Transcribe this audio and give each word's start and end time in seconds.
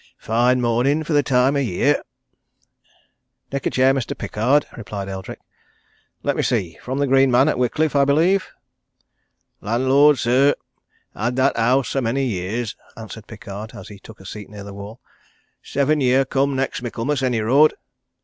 "Fine 0.17 0.61
morning 0.61 1.03
for 1.03 1.13
the 1.13 1.21
time 1.21 1.55
of 1.55 1.61
year!" 1.61 2.01
"Take 3.51 3.67
a 3.67 3.69
chair, 3.69 3.93
Mr. 3.93 4.17
Pickard," 4.17 4.65
replied 4.75 5.07
Eldrick. 5.07 5.37
"Let 6.23 6.35
me 6.35 6.41
see 6.41 6.79
from 6.81 6.97
the 6.97 7.05
Green 7.05 7.29
Man, 7.29 7.47
at 7.47 7.57
Whitcliffe, 7.59 7.95
I 7.95 8.03
believe?" 8.03 8.49
"Landlord, 9.61 10.17
sir 10.17 10.55
had 11.15 11.35
that 11.35 11.55
house 11.55 11.93
a 11.93 12.01
many 12.01 12.25
years," 12.25 12.75
answered 12.97 13.27
Pickard, 13.27 13.75
as 13.75 13.89
he 13.89 13.99
took 13.99 14.19
a 14.19 14.25
seat 14.25 14.49
near 14.49 14.63
the 14.63 14.73
wall. 14.73 14.99
"Seven 15.61 16.01
year 16.01 16.25
come 16.25 16.55
next 16.55 16.81
Michaelmas, 16.81 17.21
any 17.21 17.39
road." 17.39 17.75